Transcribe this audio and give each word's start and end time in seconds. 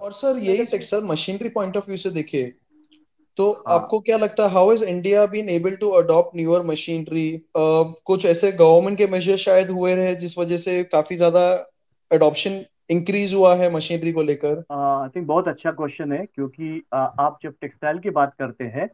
और 0.00 0.12
सर 0.12 0.38
यही 0.38 0.64
textile 0.64 1.04
machinery 1.04 1.48
point 1.48 1.76
of 1.76 1.86
view 1.86 1.96
से 1.96 2.10
देखे 2.10 2.54
तो 3.36 3.52
हाँ. 3.52 3.74
आपको 3.74 4.00
क्या 4.00 4.16
लगता 4.16 4.42
है 4.42 4.50
how 4.50 4.72
is 4.72 4.84
India 4.84 5.26
been 5.26 5.48
able 5.48 5.76
to 5.76 5.88
adopt 5.90 6.36
newer 6.36 6.62
machinery 6.62 7.46
कुछ 7.56 8.26
ऐसे 8.26 8.52
गवर्नमेंट 8.52 8.98
के 8.98 9.06
मेजर 9.06 9.36
शायद 9.36 9.70
हुए 9.70 9.94
रहे 9.94 10.14
जिस 10.14 10.38
वजह 10.38 10.56
से 10.56 10.84
काफ़ी 10.84 11.16
ज़्यादा 11.16 11.72
अडॉप्शन 12.12 12.64
इंक्रीज 12.90 13.34
हुआ 13.34 13.54
है 13.54 13.74
मशीनरी 13.74 14.12
को 14.12 14.22
लेकर? 14.22 14.64
आई 14.72 15.08
थिंक 15.08 15.26
बहुत 15.26 15.48
अच्छा 15.48 15.70
क्वेश्चन 15.70 16.12
है 16.12 16.26
क्योंकि 16.26 16.82
uh, 16.94 17.10
आप 17.20 17.38
जब 17.42 17.54
टेक्सटाइल 17.60 17.98
की 17.98 18.10
बात 18.10 18.34
करते 18.38 18.64
हैं 18.64 18.88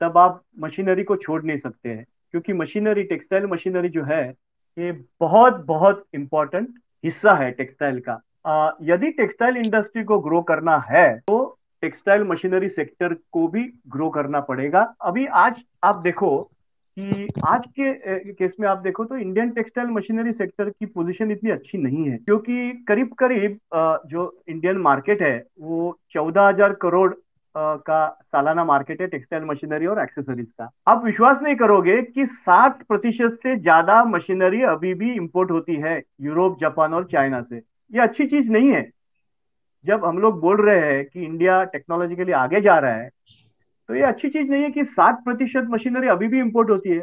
तब 0.00 0.18
आप 0.18 0.42
मशीनरी 0.58 1.02
को 1.02 1.16
छोड़ 1.16 1.42
नहीं 1.44 1.58
सकते 1.58 1.88
हैं। 1.88 2.06
क्योंकि 2.30 2.52
मशीनरी 2.52 3.02
टेक्सटाइल 3.02 3.46
मशीनरी 3.46 3.88
जो 3.88 4.04
है 4.04 4.34
ये 4.78 4.92
बहुत 5.20 5.54
बहुत 5.54 6.04
इंपॉर्टेंट 6.14 6.68
हिस्सा 7.04 7.34
है 7.34 7.50
टेक्सटाइल 7.50 8.00
का। 8.00 8.20
यदि 8.84 9.10
टेक्सटाइल 9.12 9.56
इंडस्ट्री 9.56 10.04
को 10.04 10.18
ग्रो 10.20 10.40
करना 10.42 10.76
है 10.90 11.08
तो 11.20 11.44
टेक्सटाइल 11.82 12.22
मशीनरी 12.24 12.68
सेक्टर 12.70 13.14
को 13.32 13.46
भी 13.48 13.62
ग्रो 13.88 14.08
करना 14.10 14.40
पड़ेगा। 14.42 14.82
अभी 15.02 15.26
आज 15.26 15.62
आप 15.84 16.00
देखो 16.04 16.38
कि 16.96 17.28
आज 17.46 17.66
के 17.78 18.32
केस 18.32 18.56
में 18.60 18.66
आप 18.68 18.78
देखो 18.78 19.04
तो 19.04 19.16
इंडियन 19.16 19.50
टेक्सटाइल 19.50 19.88
मशीनरी 19.90 20.32
सेक्टर 20.32 20.70
की 20.70 20.86
पोजीशन 20.86 21.30
इतनी 21.30 21.50
अच्छी 21.50 21.78
नहीं 21.78 22.04
है, 22.04 22.16
क्योंकि 22.18 22.84
करीब 22.88 23.12
करीब 23.18 23.58
जो 24.06 24.42
इंडियन 24.48 24.78
मार्केट 24.78 25.22
है, 25.22 25.44
वो 25.60 25.98
चौदह 26.12 26.48
हज़ार 26.48 26.72
करोड़ 26.82 27.12
का 27.54 28.18
सालाना 28.22 28.64
मार्केट 28.64 29.00
है 29.00 29.06
टेक्सटाइल 29.08 29.44
मशीनरी 29.44 29.86
और 29.86 30.02
एक्सेसरीज 30.02 30.50
का। 30.52 30.70
आप 30.88 31.04
विश्वास 31.04 31.40
नहीं 31.42 31.56
करोगे 31.56 32.00
कि 32.02 32.26
60 32.42 32.82
प्रतिशत 32.82 33.38
से 33.42 33.56
ज़्यादा 33.56 34.02
मशीनरी 34.06 34.62
अभी 34.66 34.94
भी 34.94 35.12
इंपोर्ट 35.12 35.50
होती 35.50 35.76
है 35.76 36.02
यूरोप 36.20 36.58
जापान 36.60 36.94
और 36.94 37.08
चाइना 37.12 37.40
से। 37.42 37.62
ये 37.92 38.00
अच्छी 38.00 38.26
चीज़ 38.26 38.50
नहीं 38.52 38.72
है। 38.72 38.88
जब 39.84 40.04
हम 40.04 40.18
लोग 40.18 40.40
बोल 40.40 40.60
रहे 40.62 40.80
हैं 40.86 41.04
कि 41.04 41.24
इंडिया 41.24 41.62
टेक्नोलॉजिकली 41.66 42.32
आगे 42.34 42.60
जा 42.60 42.78
रहा 42.78 42.94
है 42.94 43.10
तो 43.88 43.94
ये 43.94 44.02
अच्छी 44.02 44.28
चीज़ 44.28 44.50
नहीं 44.50 44.62
है 44.62 44.70
कि 44.70 44.84
सात 44.86 45.22
प्रतिशत 45.24 45.66
मशीनरी 45.70 46.08
अभी 46.08 46.28
भी 46.28 46.40
इंपोर्ट 46.40 46.70
होती 46.70 46.90
है। 46.90 47.02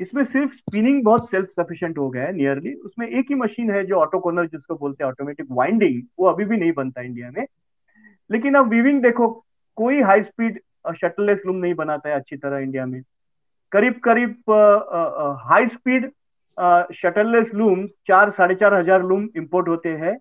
इसमें 0.00 0.24
सिर्फ़ 0.24 0.52
स्पिनिंग 0.52 1.02
बहुत 1.04 1.28
सेल्फ 1.30 1.48
सफिशियंट 1.50 1.98
हो 1.98 2.08
गया 2.10 2.24
है 2.24 2.32
नियरली 2.32 2.72
उसमें 2.74 3.06
एक 3.08 3.26
ही 3.30 3.34
मशीन 3.34 3.70
है 3.70 3.84
जो 3.86 3.96
ऑटो 3.96 4.18
कॉर्नर 4.20 4.46
जिसको 4.46 4.74
बोलते 4.74 5.04
हैं 5.04 5.10
ऑटोमेटिक 5.10 5.46
वाइंडिंग 5.50 6.02
वो 6.18 6.26
अभी 6.26 6.44
भी 6.44 6.56
नहीं 6.56 6.72
बनता 6.72 7.00
इंडिया 7.00 7.30
में। 7.30 7.46
लेकिन 8.30 8.54
अब 8.54 8.68
वीविंग 8.68 9.02
देखो, 9.02 9.28
कोई 9.78 10.00
हाई 10.02 10.22
स्पीड 10.22 10.60
शटललेस 10.96 11.42
लूम 11.46 11.56
नहीं 11.56 11.74
बनाता 11.74 12.08
है 12.08 12.14
अच्छी 12.14 12.36
तरह 12.36 12.58
इंडिया 12.58 12.86
में। 12.86 13.02
करीब 13.72 14.00
करीब 14.04 14.50
हाई 15.42 15.66
स्पीड 15.68 16.10
शटललेस 16.94 17.50
लूम 17.54 17.86
चार, 18.06 18.30
साढ़े 18.30 18.54
चार 18.54 18.74
हज़ार 18.74 19.02
लूम 19.02 19.28
इंपोर्ट 19.36 19.68
होते 19.68 19.88
हैं 19.90 20.18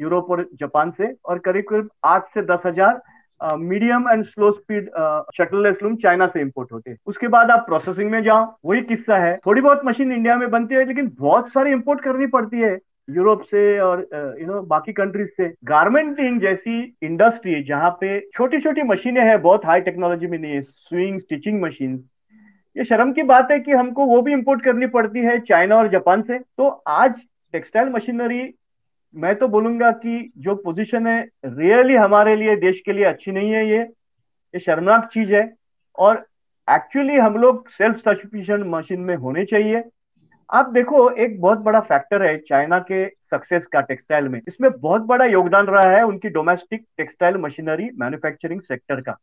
यूरोप 0.00 0.30
और 0.30 0.48
जापान 0.54 0.90
से, 0.90 1.14
और 1.24 1.38
करीब 1.40 1.64
करीब 1.68 1.88
आठ 2.06 2.26
से 2.26 2.42
दस 2.44 2.62
हज़ार 2.66 3.00
medium 3.40 4.08
and 4.10 4.24
slow 4.24 4.50
speed 4.52 4.88
shuttleless 5.36 5.78
loom 5.82 5.94
China 5.96 6.26
से 6.26 6.40
इंपोर्ट 6.40 6.72
होते 6.72 6.90
हैं। 6.90 6.96
उसके 7.06 7.28
बाद 7.28 7.50
आप 7.50 7.64
प्रोसेसिंग 7.66 8.10
में 8.10 8.22
जाओ, 8.22 8.44
वही 8.64 8.80
किस्सा 8.82 9.16
है। 9.16 9.36
थोड़ी 9.46 9.60
बहुत 9.60 9.80
मशीन 9.84 10.12
इंडिया 10.12 10.36
में 10.36 10.50
बनती 10.50 10.74
है, 10.74 10.84
लेकिन 10.84 11.10
बहुत 11.18 11.52
सारी 11.52 11.72
इंपोर्ट 11.72 12.00
करनी 12.00 12.26
पड़ती 12.28 12.60
है, 12.60 12.78
यूरोप 13.08 13.42
से 13.42 13.78
और 13.80 14.00
यू 14.40 14.46
नो 14.46 14.60
बाकी 14.64 14.92
कंट्रीज़ 14.92 15.30
से। 15.30 15.52
गारमेंटिंग 15.64 16.40
जैसी 16.40 16.80
इंडस्ट्री 17.02 17.62
जहाँ 17.64 17.90
पे 18.00 18.18
छोटी 18.34 18.60
छोटी 18.60 18.82
मशीनें 18.84 19.22
हैं, 19.22 19.40
बहुत 19.42 19.66
हाई 19.66 19.80
टेक्नोलॉजी 19.80 20.26
में 20.26 20.38
नहीं 20.38 20.52
है 20.52 20.60
स्विंग 20.62 21.18
स्टिचिंग 21.18 21.60
मशीन 21.62 21.96
ये 22.76 22.84
शर्म 22.84 23.12
की 23.12 23.22
बात 23.22 23.50
है 23.50 23.60
कि 23.60 23.72
हमको 23.72 24.06
वो 24.06 24.22
भी 24.22 24.32
इम्पोर्ट 24.32 24.64
करनी 24.64 24.86
पड़ती 24.86 25.18
है 25.18 25.38
चाइना 25.40 25.76
और 25.76 25.88
जापान 25.88 26.22
से। 26.22 26.38
तो 26.38 26.68
आज 26.88 27.20
टेक्सटाइल 27.52 27.88
मशीनरी 27.88 28.54
मैं 29.14 29.34
तो 29.36 29.48
बोलूँगा 29.48 29.90
कि 29.90 30.32
जो 30.38 30.54
पोजीशन 30.54 31.06
है 31.06 31.28
रियली 31.44 31.94
हमारे 31.94 32.36
लिए, 32.36 32.56
देश 32.56 32.80
के 32.86 32.92
लिए 32.92 33.04
अच्छी 33.04 33.32
नहीं 33.32 33.50
है 33.50 33.68
ये। 33.68 33.78
ये 33.78 34.58
शर्मनाक 34.58 35.08
चीज़ 35.12 35.34
है। 35.34 35.54
और 35.98 36.26
एक्चुअली 36.68 37.16
हम 37.16 37.36
लोग 37.36 37.68
सेल्फ 37.68 37.96
सफिशिएंट 37.96 38.64
मशीन 38.66 39.00
में 39.00 39.16
होने 39.16 39.44
चाहिए। 39.44 39.84
आप 40.50 40.68
देखो, 40.68 41.10
एक 41.10 41.40
बहुत 41.40 41.58
बड़ा 41.58 41.80
फैक्टर 41.80 42.22
है 42.22 42.38
चाइना 42.38 42.78
के 42.78 43.08
सक्सेस 43.20 43.66
का 43.66 43.80
टेक्सटाइल 43.80 44.28
में। 44.28 44.40
इसमें 44.48 44.70
बहुत 44.70 45.02
बड़ा 45.02 45.24
योगदान 45.24 45.66
रहा 45.66 45.90
है 45.90 46.02
उनकी 46.02 46.28
domestic 46.28 46.84
textile 46.96 47.36
machinery 47.36 47.90
manufacturing 47.94 48.60
sector 48.60 49.00
का। 49.00 49.16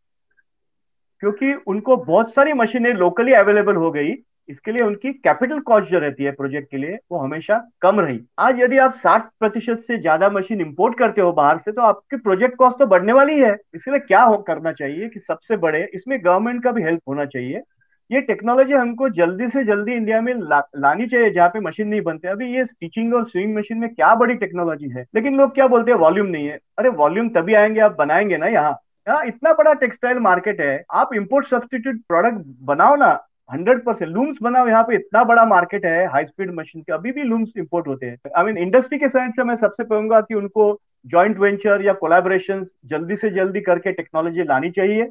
क्योंकि 1.25 1.53
उनको 1.67 1.95
बहुत 1.97 2.33
सारी 2.33 2.51
मशीनें 2.53 2.93
लोकली 2.93 3.33
अवेलेबल 3.33 3.75
हो 3.75 3.89
गई 3.91 4.09
इसके 4.49 4.71
लिए 4.71 4.85
उनकी 4.85 5.11
कैपिटल 5.13 5.59
कॉस्ट 5.59 5.89
जो 5.91 5.99
रहती 5.99 6.23
है 6.23 6.31
प्रोजेक्ट 6.31 6.69
के 6.71 6.77
लिए 6.77 6.97
वो 7.11 7.19
हमेशा 7.19 7.57
कम 7.81 7.99
रही। 7.99 8.19
आज 8.39 8.59
यदि 8.59 8.77
आप 8.77 8.93
60 8.95 9.21
प्रतिशत 9.39 9.79
से 9.87 9.97
ज़्यादा 9.97 10.29
मशीन 10.29 10.61
इंपोर्ट 10.61 10.97
करते 10.99 11.21
हो 11.21 11.31
बाहर 11.31 11.57
से 11.57 11.71
तो 11.71 11.81
आपकी 11.81 12.17
प्रोजेक्ट 12.17 12.55
कॉस्ट 12.57 12.79
तो 12.79 12.85
बढ़ने 12.85 13.13
वाली 13.13 13.39
है। 13.39 13.55
इसलिए 13.75 13.99
क्या 13.99 14.21
हो 14.21 14.37
करना 14.47 14.71
चाहिए 14.73 15.09
कि 15.09 15.19
सबसे 15.19 15.57
बड़े 15.57 15.83
इसमें 15.93 16.17
गवर्नमेंट 16.25 16.63
का 16.63 16.71
भी 16.71 16.83
हेल्प 16.83 17.01
होना 17.09 17.25
चाहिए। 17.25 17.61
ये 18.09 18.21
टेक्नोलॉजी 18.21 18.73
हमको 18.73 19.09
जल्दी 19.15 19.49
से 19.49 19.63
जल्दी 19.63 19.93
इंडिया 19.93 20.21
में 20.21 20.33
ला, 20.33 20.59
लानी 20.77 21.07
चाहिए 21.07 21.29
जहाँ 21.31 21.49
पे 21.49 21.59
मशीन 21.61 21.87
नहीं 21.87 22.01
बनते। 22.01 22.27
अभी 22.27 22.53
ये 22.55 22.65
स्टिचिंग 22.65 23.13
और 23.13 23.25
स्विंग 23.25 23.55
मशीन 23.57 23.77
में 23.77 23.89
क्या 23.89 24.15
बड़ी 24.15 24.35
टेक्नोलॉजी 24.35 24.89
है? 24.89 25.05
लेकिन 25.15 25.37
लोग 25.37 25.53
क्या 25.55 25.67
बोलते 25.67 25.91
हैं 25.91 25.97
वॉल्यूम 25.99 26.27
नहीं 26.27 26.47
है। 26.47 26.59
अरे 26.79 26.89
वॉल्यूम 26.95 27.29
तभी 27.31 27.53
आएँगे 27.55 27.79
आप 27.81 27.95
बनाएँगे 27.99 28.37
ना 28.37 28.47
यहाँ। 28.49 28.79
यहाँ 29.07 29.25
इतना 29.25 29.51
बड़ा 29.53 29.73
टेक्सटाइल 29.75 30.19
मार्केट 30.19 30.61
है, 30.61 30.83
आप 30.91 31.09
इम्पोर्ट 31.16 31.47
सब्सटीट्यूट 31.47 31.95
प्रोडक्ट 32.07 32.45
बनाओ 32.66 32.95
ना 32.95 33.09
हंड्रेड 33.49 33.83
परसेंट 33.83 34.11
लूम्स 34.11 34.38
बनाओ 34.41 34.67
यहाँ 34.67 34.83
पे, 34.83 34.95
इतना 34.95 35.23
बड़ा 35.23 35.43
मार्केट 35.45 35.85
है 35.85 36.05
हाई 36.11 36.25
स्पीड 36.25 36.53
मशीन 36.55 36.81
के, 36.81 36.93
अभी 36.93 37.11
भी 37.11 37.23
लूम्स 37.23 37.51
इंपोर्ट 37.57 37.88
होते 37.88 38.05
हैं। 38.05 38.17
आई 38.38 38.45
मीन 38.45 38.57
इंडस्ट्री 38.57 38.99
के 38.99 39.09
साइड 39.09 39.33
से 39.35 39.43
मैं 39.43 39.55
सबसे 39.55 39.83
कहूँगा 39.83 40.21
कि 40.21 40.35
उनको 40.35 40.79
जॉइंट 41.05 41.38
वेंचर 41.39 41.85
या 41.85 41.93
कोलाबोरेशन 41.95 42.66
जल्दी 42.85 43.16
से 43.16 43.29
जल्दी 43.29 43.61
करके 43.61 43.91
टेक्नोलॉजी 43.91 44.43
लानी 44.43 44.71
चाहिए। 44.71 45.09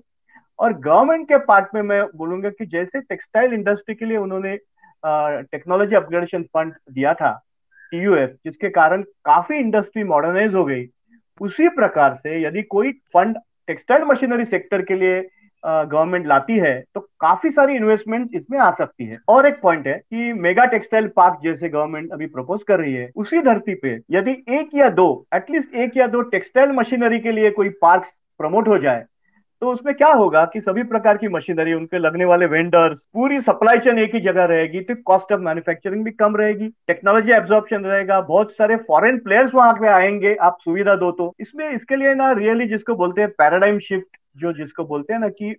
और 0.58 0.72
गवर्नमेंट 0.80 1.28
के 1.28 1.38
पार्ट 1.46 1.68
में 1.74 1.82
मैं 1.82 2.02
बोलूँगा 2.16 2.50
कि 2.50 2.66
जैसे 2.66 3.00
टेक्सटाइल 3.00 3.52
इंडस्ट्री 3.52 3.94
के 3.94 4.04
लिए 4.04 4.16
उन्होंने 4.16 4.56
टेक्नोलॉजी 5.04 5.96
अपग्रेडेशन 5.96 6.42
फंड 6.54 6.74
दिया 6.90 7.14
था 7.14 7.32
टीयूएफ 7.92 8.36
जिसके 8.44 8.68
कारण 8.70 9.02
काफ़ी 9.24 9.56
इंडस्ट्री 9.58 10.04
मॉडर्नाइज 10.04 10.54
हो 10.54 10.64
गई। 10.64 10.86
उसी 11.40 11.68
प्रकार 11.70 12.14
से 12.14 12.40
यदि 12.42 12.62
कोई 12.64 12.92
फंड 13.14 13.36
टेक्सटाइल 13.68 14.04
मशीनरी 14.04 14.44
सेक्टर 14.46 14.82
के 14.82 14.94
लिए 14.96 15.22
गवर्नमेंट 15.62 16.26
लाती 16.26 16.56
है 16.58 16.72
तो 16.94 17.00
काफ़ी 17.20 17.50
सारी 17.50 17.74
इन्वेस्टमेंट 17.76 18.34
इसमें 18.34 18.58
आ 18.58 18.70
सकती 18.70 19.04
है। 19.04 19.18
और 19.28 19.46
एक 19.46 19.60
पॉइंट 19.62 19.86
है 19.86 19.94
कि 19.94 20.32
मेगा 20.34 20.64
टेक्सटाइल 20.66 21.06
पार्क 21.16 21.38
जैसे 21.44 21.68
गवर्नमेंट 21.68 22.12
अभी 22.12 22.26
प्रपोज 22.26 22.62
कर 22.68 22.80
रही 22.80 22.94
है, 22.94 23.10
उसी 23.16 23.40
धरती 23.42 23.74
पे 23.74 23.98
यदि 24.10 24.32
एक 24.50 24.70
या 24.74 24.88
दो 24.90 25.06
एटलीस्ट 25.34 25.74
एक 25.74 25.96
या 25.96 26.06
दो 26.06 26.20
टेक्सटाइल 26.30 26.72
मशीनरी 26.72 27.20
के 27.20 27.32
लिए 27.32 27.50
कोई 27.52 27.68
पार्क 27.82 28.06
प्रमोट 28.40 28.68
हो 28.68 28.78
जाए 28.78 29.04
तो 29.64 29.70
उसमें 29.70 29.94
क्या 29.94 30.08
होगा 30.10 30.44
कि 30.44 30.60
सभी 30.60 30.82
प्रकार 30.84 31.16
की 31.16 31.28
मशीनरी, 31.28 31.72
उनके 31.74 31.98
लगने 31.98 32.24
वाले 32.24 32.46
वेंडर्स 32.46 32.98
पूरी 33.14 33.40
सप्लाई 33.40 33.78
चेन 33.78 33.98
एक 33.98 34.14
ही 34.14 34.20
जगह 34.20 34.44
रहेगी 34.44 34.80
तो 34.80 34.94
कॉस्ट 35.04 35.32
ऑफ़ 35.32 35.40
मैन्युफैक्चरिंग 35.40 36.04
भी 36.04 36.10
कम 36.12 36.36
रहेगी 36.36 36.68
टेक्नोलॉजी 36.88 37.32
एब्जॉर्प्शन 37.32 37.84
रहेगा, 37.84 38.20
बहुत 38.22 38.52
सारे 38.52 38.76
फॉरेन 38.88 39.18
प्लेयर्स 39.18 39.54
वहाँ 39.54 39.72
पे 39.74 39.88
आएँगे, 39.88 40.34
आप 40.36 40.56
सुविधा 40.60 40.94
दो 40.96 41.10
तो। 41.12 41.32
इसमें, 41.40 41.68
इसके 41.70 41.96
लिए 41.96 42.14
ना 42.14 42.30
रियली 42.32 42.66
जिसको 42.68 42.94
बोलते 42.94 43.20
हैं 43.20 43.30
पैराडाइम 43.30 43.78
शिफ्ट 43.78 44.18
जो 44.36 44.52
जिसको 44.52 44.84
बोलते 44.84 45.12
हैं 45.14 45.20
ना 45.20 45.28
कि 45.30 45.54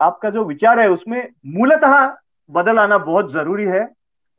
आपका 0.00 0.30
जो 0.30 0.44
विचार 0.44 0.80
है 0.80 0.88
उसमें 0.90 1.20
मूलतः 1.48 2.06
बदल 2.50 2.78
आना 2.78 2.98
बहुत 3.00 3.32
ज़रूरी 3.32 3.64
है। 3.66 3.86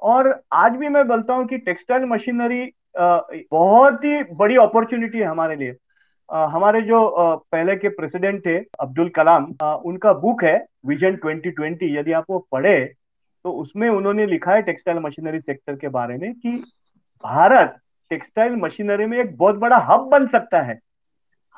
और 0.02 0.34
आज 0.54 0.76
भी 0.76 0.90
मैं 0.90 1.08
बोलता 1.08 1.34
हूँ 1.34 1.46
कि 1.48 1.58
टेक्सटाइल 1.60 2.06
मशीनरी 2.06 2.64
बहुत 2.98 4.04
ही 4.06 4.24
बड़ी 4.36 4.56
अपॉर्चुनिटी 4.60 5.18
है 5.18 5.26
हमारे 5.26 5.56
लिए। 5.56 5.76
हमारे 6.30 6.82
जो 6.82 7.00
पहले 7.52 7.76
के 7.76 7.90
प्रेसिडेंट 7.90 8.46
थे, 8.46 8.58
अब्दुल 8.80 9.10
कलाम 9.10 9.46
उनका 9.64 10.14
बुक 10.16 10.44
है, 10.44 10.66
विजन 10.86 11.16
2020 11.18 11.98
यदि 11.98 12.12
आप 12.12 12.26
वो 12.30 12.40
पढ़े 12.52 12.78
तो 13.46 13.52
उसमें 13.52 13.88
उन्होंने 13.90 14.26
लिखा 14.26 14.54
है 14.54 14.62
टेक्सटाइल 14.62 15.00
मशीनरी 15.00 15.40
सेक्टर 15.40 15.76
के 15.76 15.88
बारे 15.90 16.18
में 16.18 16.34
कि 16.34 16.52
भारत 17.24 17.78
टेक्सटाइल 18.12 18.56
मशीनरी 18.56 19.06
में 19.06 19.18
एक 19.20 19.36
बहुत 19.38 19.56
बड़ा 19.56 19.78
हब 19.80 20.08
बन 20.12 20.28
सकता 20.28 20.62
है। 20.62 20.80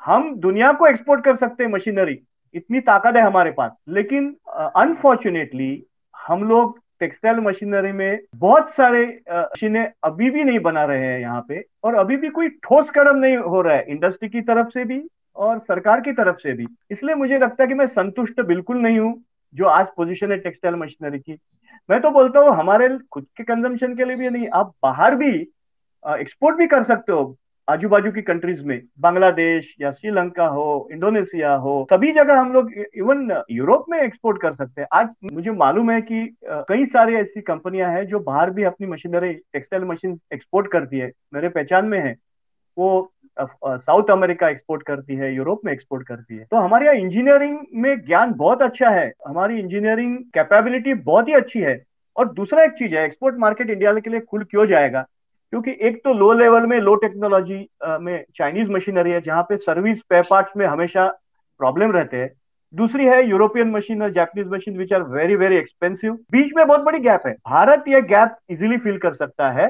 हम 0.02 0.34
दुनिया 0.36 0.72
को 0.72 0.86
एक्सपोर्ट 0.86 1.24
कर 1.24 1.36
सकते 1.36 1.64
हैं 1.64 1.70
मशीनरी, 1.70 2.18
इतनी 2.54 2.80
ताकत 2.80 3.16
है 3.16 3.22
हमारे 3.22 3.50
पास। 3.50 3.76
लेकिन 3.88 4.34
अनफॉर्चुनेटली 4.48 5.84
हम 6.14 6.44
लोग 6.44 6.81
टेक्सटाइल 7.02 7.36
मशीनरी 7.40 7.92
में 7.92 8.18
बहुत 8.36 8.68
सारे 8.70 9.04
मशीनें 9.30 9.82
अभी 10.04 10.30
भी 10.30 10.44
नहीं 10.44 10.58
बना 10.60 10.84
रहे 10.84 11.06
हैं 11.06 11.18
यहाँ 11.20 11.44
पे 11.48 11.64
और 11.84 11.94
अभी 11.94 12.16
भी 12.16 12.28
कोई 12.30 12.48
ठोस 12.64 12.90
कदम 12.90 13.16
नहीं 13.18 13.36
हो 13.36 13.60
रहा 13.62 13.76
है, 13.76 13.84
इंडस्ट्री 13.88 14.28
की 14.28 14.40
तरफ़ 14.42 14.68
से 14.70 14.84
भी 14.84 15.02
और 15.36 15.58
सरकार 15.60 16.00
की 16.00 16.12
तरफ़ 16.12 16.36
से 16.38 16.52
भी। 16.52 16.66
इसलिए 16.90 17.14
मुझे 17.14 17.36
लगता 17.36 17.62
है 17.62 17.68
कि 17.68 17.74
मैं 17.74 17.86
संतुष्ट 17.88 18.40
बिल्कुल 18.46 18.76
नहीं 18.78 18.98
हूँ 18.98 19.14
जो 19.54 19.66
आज 19.66 19.86
पोजीशन 19.96 20.32
है 20.32 20.38
टेक्सटाइल 20.38 20.74
मशीनरी 20.76 21.18
की। 21.18 21.38
मैं 21.88 22.00
तो 22.00 22.10
बोलता 22.10 22.40
हूँ, 22.40 22.54
हमारे 22.56 22.88
खुद 23.10 23.26
के 23.36 23.44
कंजम्पशन 23.44 23.94
के 23.96 24.04
लिए 24.04 24.16
भी 24.16 24.28
नहीं, 24.28 24.48
आप 24.48 24.72
बाहर 24.82 25.14
भी 25.16 25.32
एक्सपोर्ट 26.04 26.56
भी 26.56 26.66
कर 26.66 26.82
सकते 26.82 27.12
हो। 27.12 27.36
आजू 27.68 27.88
बाजू 27.88 28.10
की 28.12 28.22
कंट्रीज़ 28.22 28.64
में, 28.64 28.82
बांग्लादेश 29.00 29.74
या 29.80 29.90
श्रीलंका 29.90 30.46
हो, 30.46 30.88
इंडोनेशिया 30.92 31.52
हो, 31.54 31.86
सभी 31.90 32.12
जगह 32.12 32.38
हम 32.40 32.52
लोग 32.52 32.72
इवन 32.72 33.42
यूरोप 33.50 33.84
में 33.88 33.98
एक्सपोर्ट 33.98 34.40
कर 34.42 34.52
सकते 34.52 34.80
हैं। 34.80 34.88
आज 34.92 35.08
मुझे 35.32 35.50
मालूम 35.50 35.90
है 35.90 36.00
कि 36.00 36.36
कई 36.44 36.84
सारी 36.84 37.14
ऐसी 37.14 37.40
कंपनियाँ 37.40 37.90
हैं 37.90 38.06
जो 38.06 38.20
बाहर 38.20 38.50
भी 38.50 38.64
अपनी 38.64 38.86
मशीनरी 38.86 39.32
टेक्सटाइल 39.34 39.84
मशीन 39.84 40.18
एक्सपोर्ट 40.34 40.70
करती 40.72 40.98
है। 40.98 41.12
मेरे 41.34 41.48
पहचान 41.48 41.86
में 41.86 41.98
है। 41.98 42.16
वो 42.78 43.12
साउथ 43.66 44.10
अमेरिका 44.10 44.48
एक्सपोर्ट 44.48 44.82
करती 44.82 45.16
है 45.16 45.34
यूरोप 45.34 45.60
में 45.64 45.72
एक्सपोर्ट 45.72 46.06
करती 46.06 46.36
है। 46.36 46.44
तो 46.44 46.56
हमारे 46.56 46.86
यहाँ 46.86 46.96
इंजीनियरिंग 46.96 47.58
में 47.74 48.00
ज्ञान 48.00 48.32
बहुत 48.32 48.62
अच्छा 48.62 48.90
है। 48.90 49.12
हमारी 49.28 49.58
इंजीनियरिंग 49.58 50.18
कैपेबिलिटी 50.34 50.94
बहुत 50.94 51.28
ही 51.28 51.32
अच्छी 51.32 51.60
है। 51.60 51.82
और 52.16 52.32
दूसरा 52.32 52.62
एक 52.62 52.72
चीज़ 52.72 52.94
है 52.94 53.04
एक्सपोर्ट 53.04 53.36
मार्केट 53.38 53.70
इंडिया 53.70 53.94
के 53.94 54.10
लिए 54.10 54.20
खुल 54.20 54.44
क्यों 54.44 54.66
जाएगा? 54.66 55.06
क्योंकि 55.52 55.76
एक 55.80 55.96
तो 56.04 56.12
लो 56.14 56.32
लेवल 56.32 56.66
में 56.66 56.78
लो 56.80 56.94
टेक्नोलॉजी 56.96 57.56
में 58.00 58.24
चाइनीज़ 58.36 58.70
मशीनरी 58.70 59.10
है, 59.10 59.20
जहाँ 59.20 59.42
पे 59.42 59.56
सर्विस 59.58 59.98
स्पेयर 59.98 60.22
पार्ट्स 60.30 60.52
में 60.56 60.66
हमेशा 60.66 61.06
प्रॉब्लम 61.60 61.92
रहते 61.92 62.16
हैं। 62.16 62.30
दूसरी 62.74 63.06
है 63.06 63.26
यूरोपियन 63.28 63.70
मशीन 63.70 64.02
और 64.02 64.12
Japanese 64.12 64.46
machine 64.48 64.76
which 64.78 64.92
are 64.92 65.02
very 65.08 65.34
very 65.36 65.56
expensive 65.56 66.12
बीच 66.32 66.52
में 66.56 66.66
बहुत 66.66 66.80
बड़ी 66.80 66.98
गैप 67.00 67.26
है। 67.26 67.32
भारत 67.32 67.84
यह 67.88 68.00
गैप 68.02 68.36
इजिली 68.50 68.78
फिल 68.78 68.96
कर 68.98 69.12
सकता 69.14 69.50
है, 69.50 69.66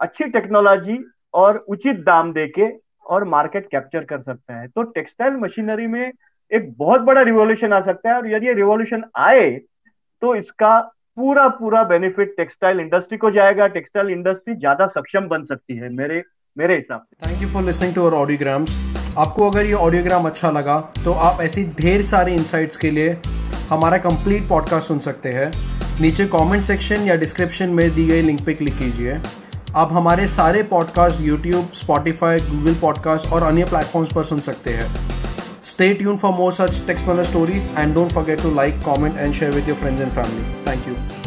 अच्छी 0.00 0.24
टेक्नोलॉजी 0.26 0.98
और 1.34 1.56
उचित 1.68 2.04
दाम 2.04 2.32
देके 2.32 2.68
और 3.06 3.24
मार्केट 3.26 3.68
कैप्चर 3.70 4.04
कर 4.04 4.20
सकता 4.20 4.60
है। 4.60 4.68
तो 4.68 4.82
टेक्सटाइल 4.84 5.36
मशीनरी 5.36 5.86
में 5.86 6.12
एक 6.52 6.72
बहुत 6.78 7.00
बड़ा 7.02 7.22
रिवॉल्यूशन 7.22 7.72
आ 7.72 7.80
सकता 7.82 8.10
है 8.10 8.16
और 8.16 8.30
यदि 8.30 8.46
ये 8.46 8.52
रिवॉल्यूशन 8.54 9.04
आए 9.18 9.50
तो 10.22 10.34
इसका 10.34 10.78
पूरा 11.16 11.46
पूरा 11.50 11.82
बेनिफिट 11.84 12.34
टेक्सटाइल 12.36 12.80
इंडस्ट्री 12.80 13.18
को 13.18 13.30
जाएगा। 13.30 13.66
टेक्सटाइल 13.68 14.08
इंडस्ट्री 14.10 14.54
ज़्यादा 14.54 14.86
सक्षम 14.88 15.28
बन 15.28 15.42
सकती 15.44 15.76
है, 15.76 15.88
मेरे 15.90 16.22
मेरे 16.56 16.76
हिसाब 16.76 17.02
से। 17.02 17.28
Thank 17.28 17.42
you 17.42 17.48
for 17.48 17.62
listening 17.64 17.94
to 17.94 18.02
our 18.02 18.16
audiograms 18.16 18.76
आपको 19.18 19.50
अगर 19.50 19.66
ये 19.66 19.72
ऑडियोग्राम 19.74 20.26
अच्छा 20.26 20.50
लगा 20.50 20.78
तो 21.04 21.12
आप 21.28 21.40
ऐसी 21.42 21.64
ढेर 21.78 22.02
सारी 22.04 22.34
इंसाइट्स 22.34 22.76
के 22.76 22.90
लिए 22.90 23.16
हमारा 23.70 23.98
कंप्लीट 24.00 24.48
पॉडकास्ट 24.48 24.88
सुन 24.88 24.98
सकते 25.00 25.32
हैं। 25.32 25.50
नीचे 26.00 26.26
कमेंट 26.28 26.62
सेक्शन 26.62 27.06
या 27.06 27.16
डिस्क्रिप्शन 27.16 27.68
में 27.70 27.88
दी 27.94 28.06
गई 28.06 28.22
लिंक 28.22 28.44
पे 28.46 28.54
क्लिक 28.54 28.78
कीजिए। 28.78 29.18
आप 29.76 29.92
हमारे 29.92 30.26
सारे 30.28 30.62
podcast 30.70 31.20
YouTube 31.22 31.70
Spotify 31.74 32.40
Google 32.42 32.74
podcast 32.80 33.32
और 33.32 33.42
अन्य 33.42 33.64
प्लेटफॉर्म्स 33.64 34.12
पर 34.14 34.24
सुन 34.24 34.40
सकते 34.42 34.70
हैं। 34.70 35.15
Stay 35.66 35.94
tuned 35.98 36.20
for 36.20 36.32
more 36.32 36.52
such 36.52 36.78
Tech 36.86 36.96
stories 36.96 37.66
and 37.74 37.92
don't 37.92 38.12
forget 38.12 38.38
to 38.38 38.46
like, 38.46 38.80
comment 38.84 39.16
and 39.18 39.34
share 39.34 39.52
with 39.52 39.66
your 39.66 39.74
friends 39.74 40.00
and 40.00 40.12
family. 40.12 40.44
Thank 40.62 40.86
you. 40.86 41.25